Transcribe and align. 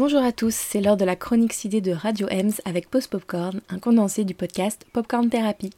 Bonjour 0.00 0.22
à 0.22 0.32
tous, 0.32 0.54
c'est 0.54 0.80
l'heure 0.80 0.96
de 0.96 1.04
la 1.04 1.14
chronique 1.14 1.52
CD 1.52 1.82
de 1.82 1.92
Radio 1.92 2.26
Ems 2.30 2.52
avec 2.64 2.88
Post 2.88 3.10
Popcorn, 3.10 3.60
un 3.68 3.78
condensé 3.78 4.24
du 4.24 4.32
podcast 4.32 4.86
Popcorn 4.94 5.28
Therapy. 5.28 5.68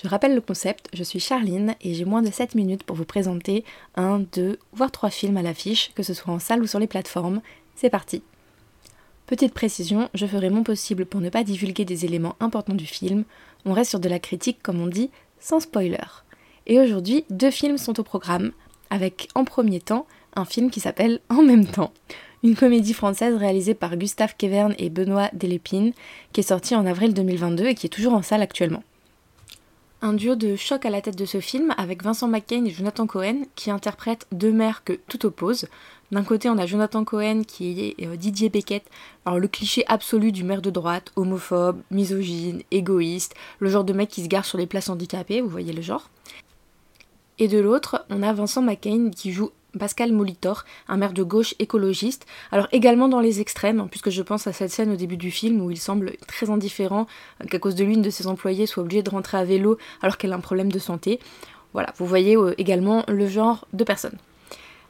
Je 0.00 0.06
rappelle 0.06 0.36
le 0.36 0.40
concept, 0.40 0.88
je 0.92 1.02
suis 1.02 1.18
Charline 1.18 1.74
et 1.80 1.92
j'ai 1.92 2.04
moins 2.04 2.22
de 2.22 2.30
7 2.30 2.54
minutes 2.54 2.84
pour 2.84 2.94
vous 2.94 3.04
présenter 3.04 3.64
un, 3.96 4.20
deux, 4.20 4.60
voire 4.74 4.92
trois 4.92 5.10
films 5.10 5.38
à 5.38 5.42
l'affiche, 5.42 5.90
que 5.96 6.04
ce 6.04 6.14
soit 6.14 6.32
en 6.32 6.38
salle 6.38 6.62
ou 6.62 6.68
sur 6.68 6.78
les 6.78 6.86
plateformes. 6.86 7.40
C'est 7.74 7.90
parti 7.90 8.22
Petite 9.26 9.52
précision, 9.52 10.08
je 10.14 10.26
ferai 10.26 10.50
mon 10.50 10.62
possible 10.62 11.04
pour 11.04 11.20
ne 11.20 11.28
pas 11.28 11.42
divulguer 11.42 11.84
des 11.84 12.04
éléments 12.04 12.36
importants 12.38 12.76
du 12.76 12.86
film, 12.86 13.24
on 13.64 13.72
reste 13.72 13.90
sur 13.90 13.98
de 13.98 14.08
la 14.08 14.20
critique 14.20 14.62
comme 14.62 14.80
on 14.80 14.86
dit, 14.86 15.10
sans 15.40 15.58
spoiler. 15.58 16.22
Et 16.68 16.78
aujourd'hui, 16.78 17.24
deux 17.28 17.50
films 17.50 17.78
sont 17.78 17.98
au 17.98 18.04
programme, 18.04 18.52
avec 18.90 19.26
en 19.34 19.44
premier 19.44 19.80
temps 19.80 20.06
un 20.36 20.44
film 20.44 20.70
qui 20.70 20.78
s'appelle 20.78 21.18
En 21.28 21.42
même 21.42 21.66
temps, 21.66 21.92
une 22.44 22.54
comédie 22.54 22.92
française 22.92 23.36
réalisée 23.36 23.72
par 23.72 23.96
Gustave 23.96 24.34
Kevern 24.36 24.74
et 24.78 24.90
Benoît 24.90 25.30
Delépine, 25.32 25.92
qui 26.32 26.40
est 26.40 26.48
sortie 26.48 26.76
en 26.76 26.84
avril 26.84 27.14
2022 27.14 27.64
et 27.64 27.74
qui 27.74 27.86
est 27.86 27.88
toujours 27.90 28.12
en 28.12 28.20
salle 28.20 28.42
actuellement. 28.42 28.84
Un 30.02 30.12
duo 30.12 30.34
de 30.34 30.54
choc 30.54 30.84
à 30.84 30.90
la 30.90 31.00
tête 31.00 31.16
de 31.16 31.24
ce 31.24 31.40
film 31.40 31.74
avec 31.78 32.02
Vincent 32.02 32.28
McCain 32.28 32.66
et 32.66 32.70
Jonathan 32.70 33.06
Cohen 33.06 33.44
qui 33.54 33.70
interprètent 33.70 34.26
deux 34.30 34.52
mères 34.52 34.84
que 34.84 34.92
tout 35.08 35.24
oppose. 35.24 35.68
D'un 36.12 36.22
côté, 36.22 36.50
on 36.50 36.58
a 36.58 36.66
Jonathan 36.66 37.02
Cohen 37.04 37.44
qui 37.48 37.94
est 37.98 38.06
euh, 38.06 38.16
Didier 38.16 38.50
Beckett, 38.50 38.84
alors 39.24 39.40
le 39.40 39.48
cliché 39.48 39.82
absolu 39.88 40.30
du 40.30 40.44
maire 40.44 40.60
de 40.60 40.68
droite, 40.68 41.12
homophobe, 41.16 41.80
misogyne, 41.90 42.60
égoïste, 42.70 43.34
le 43.58 43.70
genre 43.70 43.84
de 43.84 43.94
mec 43.94 44.10
qui 44.10 44.22
se 44.22 44.28
gare 44.28 44.44
sur 44.44 44.58
les 44.58 44.66
places 44.66 44.90
handicapées, 44.90 45.40
vous 45.40 45.48
voyez 45.48 45.72
le 45.72 45.80
genre. 45.80 46.10
Et 47.38 47.48
de 47.48 47.58
l'autre, 47.58 48.04
on 48.10 48.22
a 48.22 48.34
Vincent 48.34 48.60
McCain 48.60 49.08
qui 49.10 49.32
joue 49.32 49.50
Pascal 49.78 50.12
Molitor, 50.12 50.64
un 50.88 50.96
maire 50.96 51.12
de 51.12 51.22
gauche 51.22 51.54
écologiste, 51.58 52.26
alors 52.52 52.68
également 52.72 53.08
dans 53.08 53.20
les 53.20 53.40
extrêmes, 53.40 53.80
hein, 53.80 53.88
puisque 53.90 54.10
je 54.10 54.22
pense 54.22 54.46
à 54.46 54.52
cette 54.52 54.70
scène 54.70 54.92
au 54.92 54.96
début 54.96 55.16
du 55.16 55.30
film 55.30 55.60
où 55.60 55.70
il 55.70 55.78
semble 55.78 56.12
très 56.26 56.50
indifférent 56.50 57.06
euh, 57.42 57.46
qu'à 57.46 57.58
cause 57.58 57.74
de 57.74 57.84
lui, 57.84 57.94
une 57.94 58.02
de 58.02 58.10
ses 58.10 58.26
employés 58.26 58.66
soit 58.66 58.82
obligée 58.82 59.02
de 59.02 59.10
rentrer 59.10 59.38
à 59.38 59.44
vélo 59.44 59.78
alors 60.02 60.18
qu'elle 60.18 60.32
a 60.32 60.36
un 60.36 60.40
problème 60.40 60.70
de 60.70 60.78
santé. 60.78 61.20
Voilà, 61.72 61.92
vous 61.96 62.06
voyez 62.06 62.36
euh, 62.36 62.54
également 62.58 63.04
le 63.08 63.26
genre 63.26 63.66
de 63.72 63.84
personne. 63.84 64.16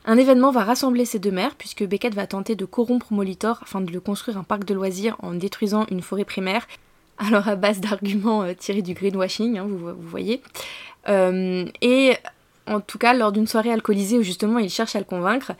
Un 0.07 0.19
événement 0.19 0.51
va 0.51 0.65
rassembler 0.65 1.07
ces 1.07 1.19
deux 1.19 1.31
maires, 1.31 1.55
puisque 1.57 1.85
Beckett 1.85 2.15
va 2.15 2.27
tenter 2.27 2.57
de 2.57 2.67
corrompre 2.67 3.13
Molitor 3.13 3.61
afin 3.63 3.81
de 3.81 3.91
le 3.91 4.01
construire 4.01 4.37
un 4.37 4.43
parc 4.45 4.65
de 4.65 4.75
loisirs 4.75 5.17
en 5.21 5.33
détruisant 5.33 5.87
une 5.91 6.03
forêt 6.03 6.25
primaire. 6.25 6.67
Alors 7.17 7.49
à 7.49 7.57
base 7.57 7.81
d'arguments 7.81 8.43
euh, 8.43 8.53
tirés 8.59 8.83
du 8.83 8.93
greenwashing, 8.93 9.59
hein, 9.59 9.67
vous, 9.67 9.95
voyez. 10.03 10.43
et 11.07 12.17
en 12.67 12.81
tout 12.81 12.99
cas 12.99 13.15
lors 13.15 13.33
d'une 13.33 13.47
soirée 13.47 13.73
alcoolisée 13.73 14.19
où 14.19 14.23
justement 14.23 14.59
il 14.59 14.71
cherche 14.71 14.97
à 14.97 14.99
le 14.99 15.05
convaincre, 15.05 15.53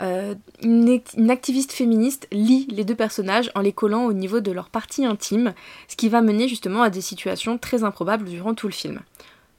euh, 0.00 0.34
une, 0.62 1.30
activiste 1.30 1.72
féministe 1.72 2.28
lit 2.32 2.66
les 2.70 2.84
deux 2.84 2.94
personnages 2.94 3.50
en 3.54 3.60
les 3.60 3.72
collant 3.72 4.04
au 4.04 4.12
niveau 4.12 4.40
de 4.40 4.52
leur 4.52 4.68
partie 4.68 5.04
intime, 5.04 5.54
ce 5.88 5.96
qui 5.96 6.08
va 6.08 6.20
mener 6.20 6.48
justement 6.48 6.82
à 6.82 6.90
des 6.90 7.00
situations 7.00 7.58
très 7.58 7.84
improbables 7.84 8.24
durant 8.24 8.54
tout 8.54 8.66
le 8.66 8.72
film. 8.72 9.00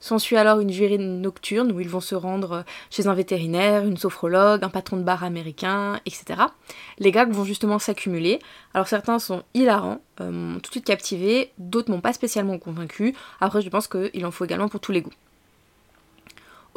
S'ensuit 0.02 0.38
alors 0.38 0.60
une 0.60 0.70
virée 0.70 0.96
nocturne 0.96 1.72
où 1.72 1.80
ils 1.80 1.88
vont 1.88 2.00
se 2.00 2.14
rendre 2.14 2.64
chez 2.88 3.06
un 3.06 3.12
vétérinaire, 3.12 3.84
une 3.84 3.98
sophrologue, 3.98 4.64
un 4.64 4.70
patron 4.70 4.96
de 4.96 5.02
bar 5.02 5.24
américain, 5.24 6.00
etc. 6.06 6.40
Les 6.98 7.12
gags 7.12 7.30
vont 7.30 7.44
justement 7.44 7.78
s'accumuler. 7.78 8.38
Alors 8.72 8.88
certains 8.88 9.18
sont 9.18 9.42
hilarants, 9.52 10.00
euh, 10.22 10.54
tout 10.54 10.68
de 10.68 10.72
suite 10.72 10.86
captivé, 10.86 11.52
d'autres 11.58 11.90
m'ont 11.90 12.00
pas 12.00 12.14
spécialement 12.14 12.58
convaincu. 12.58 13.14
Après 13.42 13.60
je 13.60 13.68
pense 13.68 13.88
qu'il 13.88 14.24
en 14.24 14.30
faut 14.30 14.46
également 14.46 14.68
pour 14.68 14.80
tous 14.80 14.92
les 14.92 15.02
goûts. 15.02 15.12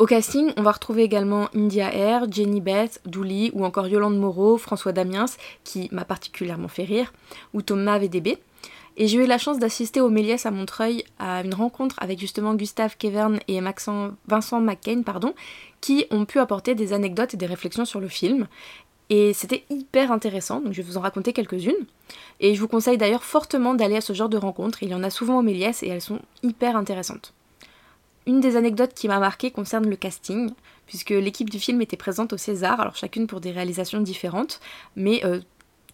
Au 0.03 0.05
casting, 0.05 0.51
on 0.57 0.63
va 0.63 0.73
retrouver 0.73 1.03
également 1.03 1.47
India 1.55 1.89
Air, 1.95 2.29
Jenny 2.29 2.59
Beth, 2.59 2.99
Douli 3.05 3.51
ou 3.53 3.63
encore 3.63 3.87
Yolande 3.87 4.17
Moreau, 4.17 4.57
François 4.57 4.91
Damiens, 4.91 5.27
qui 5.63 5.87
m'a 5.93 6.03
particulièrement 6.03 6.67
fait 6.67 6.83
rire, 6.83 7.13
ou 7.53 7.61
Thomas 7.61 7.99
VDB. 7.99 8.37
Et 8.97 9.07
j'ai 9.07 9.23
eu 9.23 9.25
la 9.25 9.37
chance 9.37 9.59
d'assister 9.59 10.01
au 10.01 10.09
Méliès 10.09 10.45
à 10.45 10.51
Montreuil 10.51 11.05
à 11.19 11.41
une 11.45 11.53
rencontre 11.53 11.95
avec 11.99 12.19
justement 12.19 12.53
Gustave 12.53 12.97
Kevern 12.97 13.39
et 13.47 13.61
Vincent 13.61 14.59
McCain, 14.59 15.03
pardon, 15.03 15.33
qui 15.79 16.05
ont 16.11 16.25
pu 16.25 16.39
apporter 16.39 16.75
des 16.75 16.91
anecdotes 16.91 17.35
et 17.35 17.37
des 17.37 17.45
réflexions 17.45 17.85
sur 17.85 18.01
le 18.01 18.09
film. 18.09 18.47
Et 19.09 19.31
c'était 19.31 19.63
hyper 19.69 20.11
intéressant, 20.11 20.59
donc 20.59 20.73
je 20.73 20.81
vais 20.81 20.87
vous 20.89 20.97
en 20.97 21.01
raconter 21.01 21.31
quelques-unes. 21.31 21.85
Et 22.41 22.55
je 22.55 22.59
vous 22.59 22.67
conseille 22.67 22.97
d'ailleurs 22.97 23.23
fortement 23.23 23.73
d'aller 23.73 23.95
à 23.95 24.01
ce 24.01 24.11
genre 24.11 24.27
de 24.27 24.35
rencontres, 24.35 24.83
il 24.83 24.89
y 24.89 24.95
en 24.95 25.03
a 25.03 25.09
souvent 25.09 25.39
au 25.39 25.43
Méliès 25.43 25.81
et 25.81 25.87
elles 25.87 26.01
sont 26.01 26.19
hyper 26.41 26.75
intéressantes. 26.75 27.33
Une 28.25 28.39
des 28.39 28.55
anecdotes 28.55 28.93
qui 28.93 29.07
m'a 29.07 29.19
marqué 29.19 29.51
concerne 29.51 29.89
le 29.89 29.95
casting, 29.95 30.51
puisque 30.87 31.09
l'équipe 31.09 31.49
du 31.49 31.59
film 31.59 31.81
était 31.81 31.97
présente 31.97 32.33
au 32.33 32.37
César, 32.37 32.79
alors 32.79 32.95
chacune 32.95 33.27
pour 33.27 33.41
des 33.41 33.51
réalisations 33.51 34.01
différentes, 34.01 34.59
mais 34.95 35.25
euh, 35.25 35.39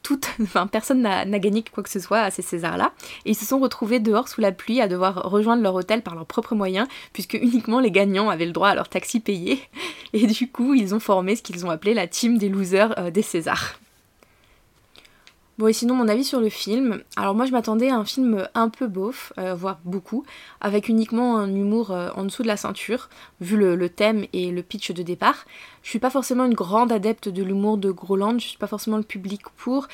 enfin, 0.42 0.68
personne 0.68 1.02
n'a 1.02 1.40
gagné 1.40 1.64
quoi 1.64 1.84
que 1.84 1.90
ce 1.90 2.00
soit 2.00 2.20
à 2.20 2.32
ces 2.32 2.42
Césars-là. 2.42 2.94
Et 3.26 3.32
ils 3.32 3.36
se 3.36 3.46
sont 3.46 3.60
retrouvés 3.60 4.00
dehors 4.00 4.28
sous 4.28 4.42
la 4.42 4.52
pluie 4.52 4.82
à 4.82 4.88
devoir 4.88 5.30
rejoindre 5.30 5.64
leur 5.64 5.76
hôtel 5.76 6.02
par 6.02 6.16
leurs 6.16 6.26
propres 6.26 6.56
moyens, 6.56 6.88
puisque 7.14 7.34
uniquement 7.34 7.80
les 7.80 7.92
gagnants 7.92 8.30
avaient 8.30 8.46
le 8.46 8.52
droit 8.52 8.70
à 8.70 8.76
leur 8.76 8.90
taxi 8.90 9.20
payé. 9.20 9.60
Et 10.14 10.26
du 10.26 10.50
coup, 10.50 10.74
ils 10.74 10.96
ont 10.96 11.00
formé 11.00 11.36
ce 11.36 11.44
qu'ils 11.44 11.66
ont 11.66 11.70
appelé 11.70 11.94
la 11.94 12.08
team 12.08 12.38
des 12.38 12.50
losers 12.50 12.98
euh, 12.98 13.12
des 13.12 13.22
Césars. 13.22 13.80
Bon 15.60 15.68
et 15.68 15.74
sinon 15.74 15.94
mon 15.94 16.08
avis 16.08 16.24
sur 16.24 16.40
le 16.40 16.48
film, 16.48 17.04
alors 17.18 17.36
moi 17.36 17.46
je 17.46 17.52
m'attendais 17.52 17.90
à 17.90 17.98
un 17.98 18.06
film 18.06 18.48
un 18.56 18.70
peu 18.70 18.88
beauf, 18.88 19.34
euh, 19.38 19.56
voire 19.56 19.82
beaucoup, 19.84 20.24
avec 20.62 20.88
uniquement 20.88 21.36
un 21.36 21.54
humour 21.54 21.92
euh, 21.92 22.12
en 22.16 22.24
dessous 22.24 22.44
de 22.44 22.48
la 22.48 22.56
ceinture, 22.56 23.10
vu 23.42 23.58
le, 23.58 23.90
thème 23.90 24.26
et 24.32 24.52
le 24.52 24.64
pitch 24.64 24.92
de 24.92 25.04
départ. 25.04 25.46
Je 25.84 25.90
suis 25.90 26.00
pas 26.00 26.10
forcément 26.10 26.46
une 26.46 26.54
grande 26.54 26.94
adepte 26.94 27.28
de 27.28 27.44
l'humour 27.44 27.78
de 27.78 27.92
Groland, 27.92 28.40
je 28.40 28.48
suis 28.48 28.58
pas 28.58 28.68
forcément 28.68 28.96
le 28.96 29.04
public 29.04 29.42
pour, 29.58 29.90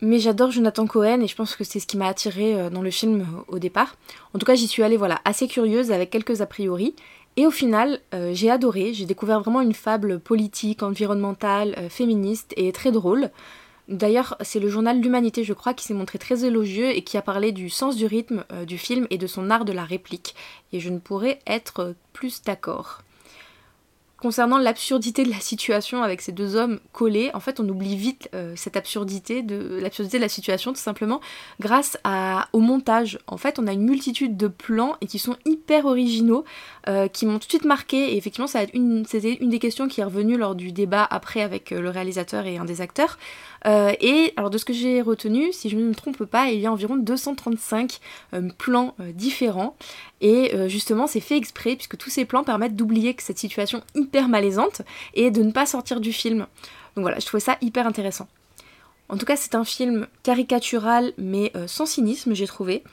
mais 0.00 0.20
j'adore 0.20 0.52
Jonathan 0.52 0.86
Cohen 0.86 1.22
et 1.22 1.26
je 1.26 1.34
pense 1.34 1.56
que 1.56 1.64
c'est 1.64 1.80
ce 1.80 1.88
qui 1.88 1.96
m'a 1.96 2.06
attiré 2.06 2.54
euh, 2.54 2.70
dans 2.70 2.82
le 2.82 2.92
film 2.92 3.26
au 3.48 3.58
départ. 3.58 3.96
En 4.32 4.38
tout 4.38 4.46
cas 4.46 4.54
j'y 4.54 4.68
suis 4.68 4.84
allée 4.84 4.96
voilà 4.96 5.20
assez 5.24 5.48
curieuse 5.48 5.90
avec 5.90 6.10
quelques 6.10 6.40
a 6.40 6.46
priori. 6.46 6.94
Et 7.36 7.46
au 7.46 7.52
final, 7.52 8.00
j'ai 8.32 8.50
adoré, 8.50 8.92
j'ai 8.92 9.06
découvert 9.06 9.40
vraiment 9.40 9.60
une 9.60 9.72
fable 9.72 10.18
politique, 10.18 10.82
environnementale, 10.82 11.76
féministe 11.88 12.52
et 12.56 12.72
très 12.72 12.90
drôle. 12.90 13.30
D'ailleurs, 13.90 14.36
c'est 14.40 14.60
le 14.60 14.68
journal 14.68 15.00
L'Humanité, 15.00 15.42
je 15.42 15.52
crois, 15.52 15.74
qui 15.74 15.84
s'est 15.84 15.94
montré 15.94 16.16
très 16.18 16.44
élogieux 16.44 16.90
et 16.90 17.02
qui 17.02 17.16
a 17.16 17.22
parlé 17.22 17.50
du 17.50 17.68
sens 17.68 17.96
du 17.96 18.06
rythme 18.06 18.44
euh, 18.52 18.64
du 18.64 18.78
film 18.78 19.08
et 19.10 19.18
de 19.18 19.26
son 19.26 19.50
art 19.50 19.64
de 19.64 19.72
la 19.72 19.84
réplique. 19.84 20.36
Et 20.72 20.78
je 20.78 20.90
ne 20.90 21.00
pourrais 21.00 21.40
être 21.44 21.96
plus 22.12 22.42
d'accord. 22.44 23.02
Concernant 24.20 24.58
l'absurdité 24.58 25.24
de 25.24 25.30
la 25.30 25.40
situation 25.40 26.02
avec 26.02 26.20
ces 26.20 26.32
deux 26.32 26.54
hommes 26.54 26.78
collés, 26.92 27.30
en 27.32 27.40
fait, 27.40 27.58
on 27.58 27.66
oublie 27.66 27.96
vite 27.96 28.28
euh, 28.34 28.52
cette 28.54 28.76
absurdité 28.76 29.40
de 29.40 29.78
l'absurdité 29.80 30.18
de 30.18 30.22
la 30.22 30.28
situation, 30.28 30.74
tout 30.74 30.80
simplement, 30.80 31.22
grâce 31.58 31.96
au 32.52 32.60
montage. 32.60 33.18
En 33.26 33.38
fait, 33.38 33.58
on 33.58 33.66
a 33.66 33.72
une 33.72 33.84
multitude 33.84 34.36
de 34.36 34.48
plans 34.48 34.96
et 35.00 35.06
qui 35.06 35.18
sont 35.18 35.36
hyper 35.46 35.86
originaux, 35.86 36.44
euh, 36.86 37.08
qui 37.08 37.24
m'ont 37.24 37.38
tout 37.38 37.46
de 37.46 37.52
suite 37.52 37.64
marqué. 37.64 38.12
Et 38.12 38.18
effectivement, 38.18 38.46
ça 38.46 38.60
c'était 39.06 39.34
une 39.40 39.48
des 39.48 39.58
questions 39.58 39.88
qui 39.88 40.02
est 40.02 40.04
revenue 40.04 40.36
lors 40.36 40.54
du 40.54 40.70
débat 40.70 41.06
après 41.10 41.40
avec 41.40 41.70
le 41.70 41.88
réalisateur 41.88 42.44
et 42.44 42.58
un 42.58 42.66
des 42.66 42.82
acteurs. 42.82 43.16
Euh, 43.66 43.92
et 44.00 44.32
alors 44.36 44.50
de 44.50 44.58
ce 44.58 44.64
que 44.64 44.72
j'ai 44.72 45.02
retenu, 45.02 45.52
si 45.52 45.68
je 45.68 45.76
ne 45.76 45.84
me 45.84 45.94
trompe 45.94 46.24
pas, 46.24 46.50
il 46.50 46.60
y 46.60 46.66
a 46.66 46.72
environ 46.72 46.96
235 46.96 48.00
euh, 48.34 48.48
plans 48.56 48.94
euh, 49.00 49.12
différents. 49.12 49.76
Et 50.22 50.52
justement, 50.68 51.06
c'est 51.06 51.20
fait 51.20 51.38
exprès 51.38 51.76
puisque 51.76 51.96
tous 51.96 52.10
ces 52.10 52.26
plans 52.26 52.44
permettent 52.44 52.76
d'oublier 52.76 53.14
que 53.14 53.22
cette 53.22 53.38
situation 53.38 53.82
hyper 53.94 54.09
malaisante 54.28 54.82
et 55.14 55.30
de 55.30 55.42
ne 55.42 55.52
pas 55.52 55.66
sortir 55.66 56.00
du 56.00 56.12
film. 56.12 56.46
Donc 56.96 57.02
voilà, 57.02 57.18
je 57.18 57.26
trouvais 57.26 57.40
ça 57.40 57.56
hyper 57.60 57.86
intéressant. 57.86 58.28
En 59.08 59.16
tout 59.16 59.26
cas, 59.26 59.36
c'est 59.36 59.54
un 59.54 59.64
film 59.64 60.06
caricatural 60.22 61.12
mais 61.18 61.52
sans 61.66 61.86
cynisme, 61.86 62.34
j'ai 62.34 62.46
trouvé. 62.46 62.84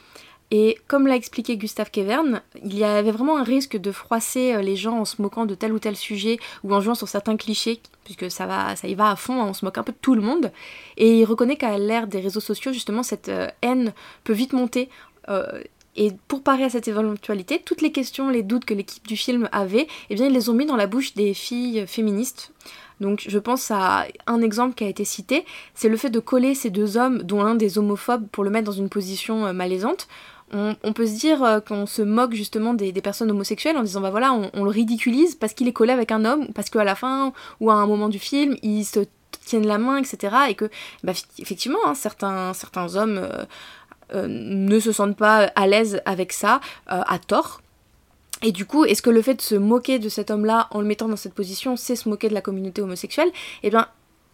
Et 0.49 0.77
comme 0.87 1.07
l'a 1.07 1.15
expliqué 1.15 1.57
Gustave 1.57 1.91
Kevern, 1.91 2.41
il 2.63 2.77
y 2.77 2.85
avait 2.85 3.11
vraiment 3.11 3.37
un 3.37 3.43
risque 3.43 3.75
de 3.75 3.91
froisser 3.91 4.53
euh, 4.53 4.61
les 4.61 4.77
gens 4.77 4.99
en 4.99 5.05
se 5.05 5.21
moquant 5.21 5.45
de 5.45 5.55
tel 5.55 5.73
ou 5.73 5.79
tel 5.79 5.97
sujet 5.97 6.39
ou 6.63 6.73
en 6.73 6.79
jouant 6.79 6.95
sur 6.95 7.09
certains 7.09 7.35
clichés, 7.35 7.81
puisque 8.05 8.31
ça, 8.31 8.45
va, 8.45 8.75
ça 8.77 8.87
y 8.87 8.95
va 8.95 9.11
à 9.11 9.17
fond, 9.17 9.41
on 9.41 9.53
se 9.53 9.65
moque 9.65 9.77
un 9.77 9.83
peu 9.83 9.91
de 9.91 9.97
tout 10.01 10.15
le 10.15 10.21
monde. 10.21 10.51
Et 10.95 11.19
il 11.19 11.25
reconnaît 11.25 11.57
qu'à 11.57 11.77
l'ère 11.77 12.07
des 12.07 12.21
réseaux 12.21 12.39
sociaux, 12.39 12.71
justement, 12.71 13.03
cette 13.03 13.27
euh, 13.27 13.47
haine 13.61 13.93
peut 14.23 14.33
vite 14.33 14.53
monter. 14.53 14.89
Euh, 15.27 15.61
et 15.97 16.13
pour 16.27 16.43
parer 16.43 16.63
à 16.63 16.69
cette 16.69 16.87
éventualité, 16.87 17.61
toutes 17.65 17.81
les 17.81 17.91
questions, 17.91 18.29
les 18.29 18.43
doutes 18.43 18.65
que 18.65 18.73
l'équipe 18.73 19.05
du 19.07 19.17
film 19.17 19.49
avait, 19.51 19.87
eh 20.09 20.15
bien, 20.15 20.27
ils 20.27 20.33
les 20.33 20.49
ont 20.49 20.53
mis 20.53 20.65
dans 20.65 20.75
la 20.75 20.87
bouche 20.87 21.13
des 21.13 21.33
filles 21.33 21.85
féministes. 21.87 22.51
Donc 23.01 23.25
je 23.27 23.37
pense 23.37 23.69
à 23.69 24.05
un 24.25 24.41
exemple 24.41 24.73
qui 24.73 24.83
a 24.83 24.87
été 24.87 25.05
cité, 25.05 25.45
c'est 25.75 25.89
le 25.89 25.97
fait 25.97 26.09
de 26.09 26.19
coller 26.19 26.55
ces 26.55 26.69
deux 26.69 26.97
hommes, 26.97 27.21
dont 27.23 27.43
l'un 27.43 27.55
des 27.55 27.77
homophobes, 27.77 28.27
pour 28.31 28.43
le 28.43 28.49
mettre 28.49 28.65
dans 28.65 28.71
une 28.71 28.89
position 28.89 29.53
malaisante 29.53 30.07
on, 30.51 30.93
peut 30.93 31.05
se 31.05 31.17
dire 31.17 31.43
euh, 31.43 31.59
qu'on 31.59 31.85
se 31.85 32.01
moque 32.01 32.33
justement 32.33 32.73
des, 32.73 32.93
personnes 32.93 33.29
homosexuelles 33.31 33.77
en 33.77 33.83
disant 33.83 34.01
bah 34.01 34.11
voilà, 34.11 34.33
on, 34.33 34.63
le 34.63 34.69
ridiculise 34.69 35.35
parce 35.35 35.53
qu'il 35.53 35.67
est 35.67 35.73
collé 35.73 35.91
avec 35.91 36.11
un 36.11 36.23
homme, 36.25 36.47
parce 36.53 36.69
qu'à 36.69 36.83
la 36.83 36.95
fin 36.95 37.33
ou 37.59 37.69
à 37.69 37.75
un 37.75 37.85
moment 37.85 38.09
du 38.09 38.19
film, 38.19 38.55
ils 38.63 38.85
se 38.85 39.01
tiennent 39.45 39.67
la 39.67 39.77
main, 39.77 39.97
etc. 39.97 40.35
Et 40.49 40.55
que, 40.55 40.69
bah, 41.03 41.13
effectivement, 41.39 41.79
hein, 41.85 41.95
certains, 41.95 42.53
certains 42.53 42.95
hommes 42.95 43.17
euh, 43.17 43.29
euh, 43.29 43.86
ne 44.13 44.79
se 44.79 44.91
sentent 44.91 45.17
pas 45.17 45.51
à 45.55 45.67
l'aise 45.67 46.01
avec 46.05 46.33
ça, 46.33 46.59
à 46.87 47.19
tort. 47.19 47.61
Et 48.43 48.51
du 48.51 48.65
coup, 48.65 48.85
est-ce 48.85 49.01
que 49.01 49.09
le 49.09 49.21
fait 49.21 49.35
de 49.35 49.41
se 49.41 49.55
moquer 49.55 49.99
de 49.99 50.09
cet 50.09 50.29
homme-là 50.29 50.67
en 50.71 50.81
le 50.81 50.87
mettant 50.87 51.07
dans 51.07 51.15
cette 51.15 51.33
position, 51.33 51.75
c'est 51.75 51.95
se 51.95 52.07
moquer 52.07 52.29
de 52.29 52.33
la 52.33 52.41
communauté 52.41 52.81
homosexuelle? 52.81 53.29
Eh 53.63 53.69
bien, 53.69 53.87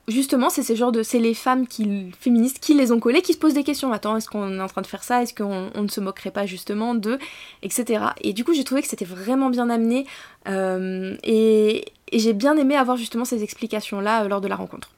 justement, 0.07 0.49
c'est 0.49 0.63
ces 0.63 0.75
genres 0.75 0.91
de. 0.91 1.03
C'est 1.03 1.19
les 1.19 1.33
femmes 1.33 1.67
qui, 1.67 2.11
féministes 2.19 2.59
qui 2.59 2.73
les 2.73 2.91
ont 2.91 2.99
collés, 2.99 3.21
qui 3.21 3.33
se 3.33 3.37
posent 3.37 3.53
des 3.53 3.63
questions. 3.63 3.93
Attends, 3.93 4.17
est-ce 4.17 4.29
qu'on 4.29 4.57
est 4.57 4.61
en 4.61 4.67
train 4.67 4.81
de 4.81 4.87
faire 4.87 5.03
ça? 5.03 5.21
Est-ce 5.23 5.33
qu'on 5.33 5.69
ne 5.81 5.87
se 5.87 6.01
moquerait 6.01 6.31
pas 6.31 6.45
justement 6.45 6.95
d'eux 6.95 7.17
Etc. 7.61 8.03
Et 8.21 8.33
du 8.33 8.43
coup, 8.43 8.53
j'ai 8.53 8.65
trouvé 8.65 8.81
que 8.81 8.87
c'était 8.87 9.05
vraiment 9.05 9.49
bien 9.49 9.69
amené. 9.69 10.05
Euh, 10.47 11.15
et, 11.23 11.85
j'ai 12.11 12.33
bien 12.33 12.57
aimé 12.57 12.75
avoir 12.75 12.97
justement 12.97 13.25
ces 13.25 13.41
explications-là 13.41 14.23
euh, 14.23 14.27
lors 14.27 14.41
de 14.41 14.47
la 14.47 14.55
rencontre. 14.55 14.91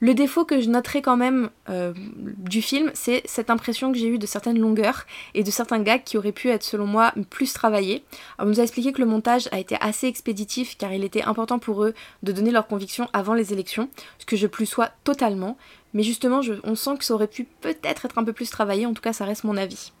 Le 0.00 0.12
défaut 0.12 0.44
que 0.44 0.60
je 0.60 0.68
noterai 0.68 1.00
quand 1.00 1.16
même 1.16 1.48
euh, 1.70 1.94
du 2.16 2.60
film, 2.60 2.90
c'est 2.92 3.22
cette 3.24 3.48
impression 3.48 3.92
que 3.92 3.98
j'ai 3.98 4.08
eue 4.08 4.18
de 4.18 4.26
certaines 4.26 4.58
longueurs 4.58 5.06
et 5.32 5.42
de 5.42 5.50
certains 5.50 5.80
gags 5.80 6.04
qui 6.04 6.18
auraient 6.18 6.32
pu 6.32 6.50
être 6.50 6.62
selon 6.62 6.86
moi 6.86 7.14
plus 7.30 7.54
travaillés. 7.54 8.04
on 8.38 8.44
nous 8.44 8.60
a 8.60 8.62
expliqué 8.62 8.92
que 8.92 9.00
le 9.00 9.06
montage 9.06 9.48
a 9.52 9.58
été 9.58 9.76
assez 9.80 10.06
expéditif 10.06 10.76
car 10.76 10.92
il 10.92 11.02
était 11.02 11.22
important 11.22 11.58
pour 11.58 11.82
eux 11.82 11.94
de 12.22 12.32
donner 12.32 12.50
leurs 12.50 12.66
convictions 12.66 13.08
avant 13.14 13.32
les 13.32 13.54
élections, 13.54 13.88
ce 14.18 14.26
que 14.26 14.36
je 14.36 14.46
plus 14.46 14.66
sois 14.66 14.90
totalement, 15.02 15.56
mais 15.94 16.02
justement 16.02 16.40
on 16.64 16.74
sent 16.74 16.98
que 16.98 17.04
ça 17.04 17.14
aurait 17.14 17.26
pu 17.26 17.44
peut-être 17.44 18.04
être 18.04 18.18
un 18.18 18.24
peu 18.24 18.34
plus 18.34 18.50
travaillé, 18.50 18.84
en 18.84 18.92
tout 18.92 19.02
cas 19.02 19.14
ça 19.14 19.24
reste 19.24 19.44
mon 19.44 19.56
avis. 19.56 19.92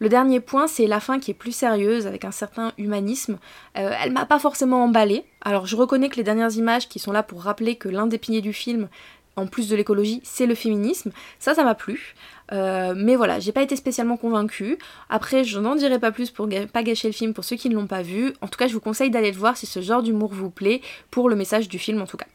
Le 0.00 0.08
dernier 0.08 0.40
point, 0.40 0.66
c'est 0.66 0.86
la 0.86 0.98
fin 0.98 1.20
qui 1.20 1.30
est 1.30 1.34
plus 1.34 1.54
sérieuse, 1.54 2.06
avec 2.06 2.24
un 2.24 2.32
certain 2.32 2.72
humanisme. 2.78 3.38
Euh, 3.78 3.92
elle 4.02 4.12
m'a 4.12 4.26
pas 4.26 4.40
forcément 4.40 4.82
emballée. 4.82 5.24
Alors 5.40 5.66
je 5.66 5.76
reconnais 5.76 6.08
que 6.08 6.16
les 6.16 6.24
dernières 6.24 6.52
images 6.56 6.88
qui 6.88 6.98
sont 6.98 7.12
là 7.12 7.22
pour 7.22 7.42
rappeler 7.42 7.76
que 7.76 7.88
l'un 7.88 8.06
des 8.06 8.18
piliers 8.18 8.40
du 8.40 8.52
film, 8.52 8.88
en 9.36 9.46
plus 9.46 9.68
de 9.68 9.76
l'écologie, 9.76 10.20
c'est 10.24 10.46
le 10.46 10.54
féminisme. 10.54 11.10
Ça, 11.38 11.54
ça 11.54 11.64
m'a 11.64 11.74
plu. 11.74 12.14
Euh, 12.52 12.94
mais 12.96 13.16
voilà, 13.16 13.40
j'ai 13.40 13.52
pas 13.52 13.62
été 13.62 13.76
spécialement 13.76 14.16
convaincue. 14.16 14.78
Après, 15.08 15.44
je 15.44 15.58
n'en 15.58 15.74
dirai 15.74 15.98
pas 15.98 16.12
plus 16.12 16.30
pour 16.30 16.48
pas 16.72 16.82
gâcher 16.82 17.08
le 17.08 17.14
film 17.14 17.34
pour 17.34 17.44
ceux 17.44 17.56
qui 17.56 17.68
ne 17.68 17.74
l'ont 17.74 17.86
pas 17.86 18.02
vu. 18.02 18.34
En 18.40 18.48
tout 18.48 18.58
cas, 18.58 18.68
je 18.68 18.74
vous 18.74 18.80
conseille 18.80 19.10
d'aller 19.10 19.32
le 19.32 19.38
voir 19.38 19.56
si 19.56 19.66
ce 19.66 19.80
genre 19.80 20.02
d'humour 20.02 20.32
vous 20.32 20.50
plaît, 20.50 20.80
pour 21.10 21.28
le 21.28 21.36
message 21.36 21.68
du 21.68 21.78
film 21.78 22.02
en 22.02 22.06
tout 22.06 22.16
cas. 22.16 22.26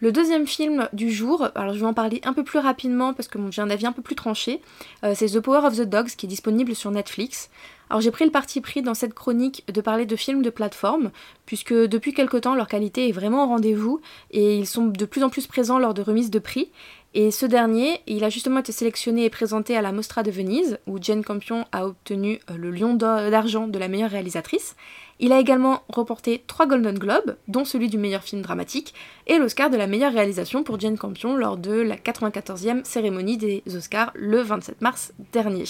Le 0.00 0.12
deuxième 0.12 0.46
film 0.46 0.88
du 0.92 1.10
jour, 1.10 1.48
alors 1.56 1.74
je 1.74 1.80
vais 1.80 1.86
en 1.86 1.94
parler 1.94 2.20
un 2.24 2.32
peu 2.32 2.44
plus 2.44 2.60
rapidement 2.60 3.14
parce 3.14 3.26
que 3.26 3.38
j'ai 3.50 3.62
un 3.62 3.70
avis 3.70 3.84
un 3.84 3.92
peu 3.92 4.02
plus 4.02 4.14
tranché, 4.14 4.60
euh, 5.02 5.12
c'est 5.16 5.26
The 5.26 5.40
Power 5.40 5.66
of 5.66 5.76
the 5.76 5.82
Dogs 5.82 6.10
qui 6.10 6.26
est 6.26 6.28
disponible 6.28 6.76
sur 6.76 6.92
Netflix. 6.92 7.50
Alors 7.90 8.00
j'ai 8.00 8.10
pris 8.10 8.24
le 8.24 8.30
parti 8.30 8.60
pris 8.60 8.82
dans 8.82 8.94
cette 8.94 9.14
chronique 9.14 9.64
de 9.72 9.80
parler 9.80 10.06
de 10.06 10.16
films 10.16 10.42
de 10.42 10.50
plateforme, 10.50 11.10
puisque 11.46 11.72
depuis 11.72 12.12
quelque 12.12 12.36
temps 12.36 12.54
leur 12.54 12.68
qualité 12.68 13.08
est 13.08 13.12
vraiment 13.12 13.44
au 13.44 13.48
rendez-vous 13.48 14.00
et 14.30 14.56
ils 14.56 14.66
sont 14.66 14.86
de 14.86 15.04
plus 15.04 15.24
en 15.24 15.30
plus 15.30 15.46
présents 15.46 15.78
lors 15.78 15.94
de 15.94 16.02
remises 16.02 16.30
de 16.30 16.38
prix. 16.38 16.70
Et 17.14 17.30
ce 17.30 17.46
dernier, 17.46 18.02
il 18.06 18.22
a 18.22 18.28
justement 18.28 18.60
été 18.60 18.70
sélectionné 18.70 19.24
et 19.24 19.30
présenté 19.30 19.76
à 19.76 19.82
la 19.82 19.92
Mostra 19.92 20.22
de 20.22 20.30
Venise, 20.30 20.78
où 20.86 20.98
Jane 21.00 21.24
Campion 21.24 21.64
a 21.72 21.86
obtenu 21.86 22.38
euh, 22.50 22.56
le 22.58 22.70
Lion 22.70 22.92
d'argent 22.94 23.66
de 23.66 23.78
la 23.78 23.88
meilleure 23.88 24.10
réalisatrice. 24.10 24.76
Il 25.18 25.32
a 25.32 25.40
également 25.40 25.82
remporté 25.88 26.44
trois 26.46 26.66
Golden 26.66 26.98
Globes, 26.98 27.36
dont 27.48 27.64
celui 27.64 27.88
du 27.88 27.96
meilleur 27.96 28.22
film 28.22 28.42
dramatique, 28.42 28.92
et 29.26 29.38
l'Oscar 29.38 29.70
de 29.70 29.78
la 29.78 29.86
meilleure 29.86 30.12
réalisation 30.12 30.62
pour 30.62 30.78
Jane 30.78 30.98
Campion 30.98 31.34
lors 31.34 31.56
de 31.56 31.72
la 31.72 31.96
94e 31.96 32.84
cérémonie 32.84 33.38
des 33.38 33.62
Oscars 33.74 34.12
le 34.14 34.42
27 34.42 34.82
mars 34.82 35.12
dernier. 35.32 35.64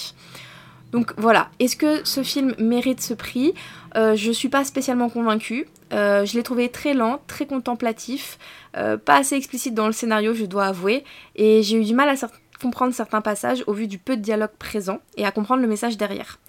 Donc 0.91 1.13
voilà, 1.17 1.49
est-ce 1.59 1.75
que 1.75 2.03
ce 2.03 2.23
film 2.23 2.55
mérite 2.57 3.01
ce 3.01 3.13
prix? 3.13 3.53
Euh, 3.95 4.15
Je 4.15 4.31
suis 4.31 4.49
pas 4.49 4.63
spécialement 4.63 5.09
convaincue. 5.09 5.67
Euh, 5.93 6.25
je 6.25 6.35
l'ai 6.35 6.43
trouvé 6.43 6.69
très 6.69 6.93
lent, 6.93 7.21
très 7.27 7.45
contemplatif, 7.45 8.37
euh, 8.77 8.97
pas 8.97 9.17
assez 9.17 9.35
explicite 9.35 9.73
dans 9.73 9.87
le 9.87 9.91
scénario, 9.91 10.33
je 10.33 10.45
dois 10.45 10.65
avouer, 10.65 11.03
et 11.35 11.63
j'ai 11.63 11.77
eu 11.77 11.83
du 11.83 11.95
mal 11.95 12.09
à 12.09 12.15
comprendre 12.61 12.93
certains 12.93 13.21
passages 13.21 13.63
au 13.65 13.73
vu 13.73 13.87
du 13.87 13.97
peu 13.97 14.15
de 14.15 14.21
dialogue 14.21 14.51
présent 14.59 14.99
et 15.17 15.25
à 15.25 15.31
comprendre 15.31 15.61
le 15.61 15.67
message 15.67 15.97
derrière. 15.97 16.39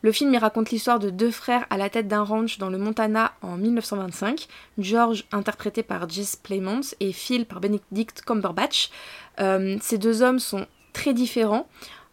Le 0.00 0.12
film 0.12 0.34
raconte 0.36 0.70
l'histoire 0.70 1.00
de 1.00 1.10
deux 1.10 1.32
frères 1.32 1.66
à 1.70 1.76
la 1.76 1.90
tête 1.90 2.06
d'un 2.06 2.22
ranch 2.22 2.58
dans 2.58 2.70
le 2.70 2.78
Montana 2.78 3.32
en 3.42 3.56
1925, 3.56 4.46
George 4.78 5.24
interprété 5.32 5.82
par 5.82 6.08
Jess 6.08 6.36
Playmont 6.36 6.82
et 7.00 7.12
Phil 7.12 7.44
par 7.46 7.60
Benedict 7.60 8.22
Cumberbatch. 8.24 8.90
ces 9.36 9.98
deux 9.98 10.22
hommes 10.22 10.38
sont 10.38 10.66
très 10.92 11.14
différents. 11.14 11.66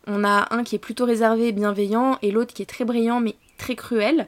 On 0.07 0.23
a 0.23 0.47
un 0.51 0.63
qui 0.63 0.75
est 0.75 0.79
plutôt 0.79 1.05
réservé 1.05 1.47
et 1.47 1.51
bienveillant 1.51 2.17
et 2.21 2.31
l'autre 2.31 2.53
qui 2.53 2.61
est 2.61 2.67
très 2.67 2.85
brillant 2.85 3.19
mais 3.19 3.35
très 3.57 3.75
cruel. 3.75 4.27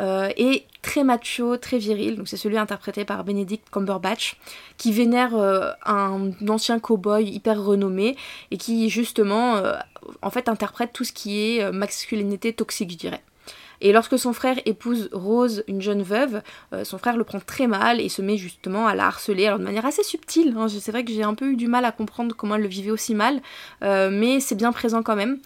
Euh, 0.00 0.30
et 0.36 0.64
très 0.80 1.02
macho, 1.02 1.56
très 1.56 1.78
viril, 1.78 2.16
donc 2.16 2.28
c'est 2.28 2.36
celui 2.36 2.56
interprété 2.56 3.04
par 3.04 3.24
Benedict 3.24 3.68
Cumberbatch, 3.68 4.36
qui 4.76 4.92
vénère 4.92 5.34
euh, 5.36 5.72
un 5.84 6.30
ancien 6.48 6.78
cow-boy 6.78 7.24
hyper 7.24 7.60
renommé 7.60 8.16
et 8.52 8.58
qui 8.58 8.88
justement 8.90 9.56
euh, 9.56 9.72
en 10.22 10.30
fait 10.30 10.48
interprète 10.48 10.92
tout 10.92 11.02
ce 11.02 11.12
qui 11.12 11.40
est 11.40 11.72
masculinité 11.72 12.52
toxique, 12.52 12.92
je 12.92 12.96
dirais. 12.96 13.22
Et 13.80 13.92
lorsque 13.92 14.18
son 14.18 14.32
frère 14.32 14.58
épouse 14.66 15.08
Rose, 15.12 15.64
une 15.68 15.80
jeune 15.80 16.02
veuve, 16.02 16.42
euh, 16.72 16.84
son 16.84 16.98
frère 16.98 17.16
le 17.16 17.24
prend 17.24 17.40
très 17.40 17.66
mal 17.66 18.00
et 18.00 18.08
se 18.08 18.22
met 18.22 18.36
justement 18.36 18.86
à 18.86 18.94
la 18.94 19.06
harceler, 19.06 19.46
alors 19.46 19.58
de 19.58 19.64
manière 19.64 19.86
assez 19.86 20.02
subtile. 20.02 20.54
Hein. 20.58 20.66
C'est 20.68 20.90
vrai 20.90 21.04
que 21.04 21.12
j'ai 21.12 21.22
un 21.22 21.34
peu 21.34 21.52
eu 21.52 21.56
du 21.56 21.68
mal 21.68 21.84
à 21.84 21.92
comprendre 21.92 22.34
comment 22.34 22.56
elle 22.56 22.62
le 22.62 22.68
vivait 22.68 22.90
aussi 22.90 23.14
mal, 23.14 23.40
euh, 23.82 24.10
mais 24.10 24.40
c'est 24.40 24.56
bien 24.56 24.72
présent 24.72 25.02
quand 25.02 25.16
même. 25.16 25.38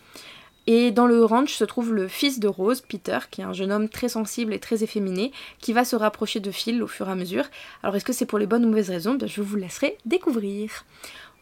Et 0.68 0.92
dans 0.92 1.06
le 1.06 1.24
ranch 1.24 1.54
se 1.54 1.64
trouve 1.64 1.92
le 1.92 2.06
fils 2.06 2.38
de 2.38 2.46
Rose, 2.46 2.82
Peter, 2.82 3.18
qui 3.30 3.40
est 3.40 3.44
un 3.44 3.52
jeune 3.52 3.72
homme 3.72 3.88
très 3.88 4.08
sensible 4.08 4.54
et 4.54 4.60
très 4.60 4.84
efféminé, 4.84 5.32
qui 5.60 5.72
va 5.72 5.84
se 5.84 5.96
rapprocher 5.96 6.38
de 6.38 6.52
Phil 6.52 6.82
au 6.82 6.86
fur 6.86 7.08
et 7.08 7.12
à 7.12 7.14
mesure. 7.16 7.46
Alors 7.82 7.96
est-ce 7.96 8.04
que 8.04 8.12
c'est 8.12 8.26
pour 8.26 8.38
les 8.38 8.46
bonnes 8.46 8.64
ou 8.64 8.68
mauvaises 8.68 8.90
raisons? 8.90 9.18
Je 9.24 9.42
vous 9.42 9.56
laisserai 9.56 9.98
découvrir. 10.06 10.84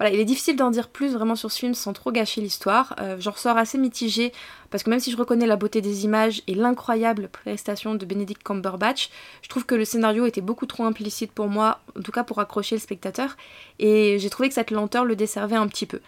Voilà, 0.00 0.14
il 0.14 0.19
est 0.19 0.25
difficile 0.25 0.56
d'en 0.56 0.70
dire 0.70 0.88
plus 0.88 1.12
vraiment 1.12 1.37
sur 1.37 1.52
ce 1.52 1.58
film 1.58 1.75
sans 1.75 1.93
trop 1.93 2.11
gâcher 2.11 2.41
l'histoire. 2.41 2.97
Euh, 3.02 3.17
j'en 3.20 3.32
ressors 3.32 3.58
assez 3.58 3.76
mitigée 3.76 4.32
parce 4.70 4.82
que 4.82 4.88
même 4.88 4.99
si 4.99 5.11
je 5.11 5.17
reconnais 5.19 5.47
la 5.47 5.56
beauté 5.56 5.82
des 5.82 6.06
images 6.06 6.41
et 6.47 6.55
l'incroyable 6.55 7.29
prestation 7.29 7.94
de 7.94 8.06
Benedict 8.06 8.43
Cumberbatch, 8.43 9.11
je 9.43 9.50
trouve 9.50 9.67
que 9.67 9.75
le 9.75 9.85
scénario 9.85 10.25
était 10.25 10.41
beaucoup 10.41 10.64
trop 10.64 10.85
implicite 10.85 11.32
pour 11.32 11.49
moi, 11.49 11.81
en 11.99 12.00
tout 12.00 12.12
cas 12.12 12.25
pour 12.25 12.38
accrocher 12.38 12.76
le 12.76 12.81
spectateur, 12.81 13.37
et 13.79 14.19
j'ai 14.19 14.31
trouvé 14.31 14.49
que 14.49 14.55
cette 14.55 14.70
lenteur 14.70 15.05
le 15.05 15.17
desservait 15.17 15.56
un 15.56 15.69
petit 15.69 15.85
peu. 15.85 16.00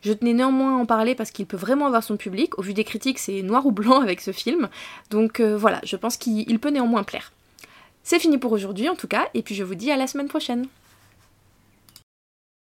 Je 0.00 0.12
tenais 0.12 0.32
néanmoins 0.32 0.76
à 0.76 0.80
en 0.80 0.86
parler 0.86 1.14
parce 1.14 1.30
qu'il 1.30 1.46
peut 1.46 1.56
vraiment 1.56 1.86
avoir 1.86 2.02
son 2.02 2.16
public. 2.16 2.58
Au 2.58 2.62
vu 2.62 2.74
des 2.74 2.82
critiques, 2.82 3.20
c'est 3.20 3.42
noir 3.42 3.64
ou 3.64 3.70
blanc 3.70 4.00
avec 4.00 4.22
ce 4.22 4.32
film. 4.32 4.68
Donc 5.10 5.38
euh, 5.38 5.56
voilà, 5.56 5.80
je 5.84 5.94
pense 5.94 6.16
qu'il 6.16 6.58
peut 6.58 6.70
néanmoins 6.70 7.04
plaire. 7.04 7.30
C'est 8.02 8.18
fini 8.18 8.38
pour 8.38 8.50
aujourd'hui 8.50 8.88
en 8.88 8.96
tout 8.96 9.06
cas, 9.06 9.28
et 9.34 9.42
puis 9.42 9.54
je 9.54 9.62
vous 9.62 9.76
dis 9.76 9.92
à 9.92 9.96
la 9.96 10.08
semaine 10.08 10.26
prochaine. 10.26 10.66